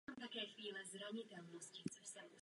Zde 0.03 0.13
se 0.13 0.21
nacházejí 0.21 0.71
mnohé 0.71 0.85
přírodní 0.85 1.23
fenomény 1.23 1.59
zdejší 1.59 1.83
oblasti. 1.91 2.21